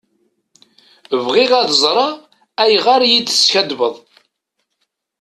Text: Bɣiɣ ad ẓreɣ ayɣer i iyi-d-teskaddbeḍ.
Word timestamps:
Bɣiɣ 1.25 1.51
ad 1.61 1.69
ẓreɣ 1.81 2.11
ayɣer 2.63 3.01
i 3.03 3.05
iyi-d-teskaddbeḍ. 3.07 3.95